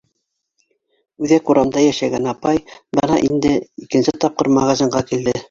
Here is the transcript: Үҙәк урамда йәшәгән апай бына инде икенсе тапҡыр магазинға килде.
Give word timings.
Үҙәк 1.27 1.51
урамда 1.53 1.83
йәшәгән 1.89 2.31
апай 2.33 2.59
бына 3.01 3.21
инде 3.29 3.53
икенсе 3.85 4.17
тапҡыр 4.27 4.53
магазинға 4.57 5.07
килде. 5.13 5.39